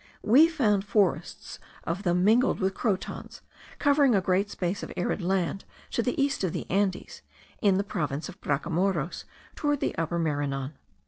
[0.23, 3.43] We found forests of them mingled with crotons,
[3.77, 7.21] covering a great space of arid land to the east of the Andes,
[7.61, 9.25] in the province of Bracamoros,
[9.55, 10.73] towards the Upper Maranon.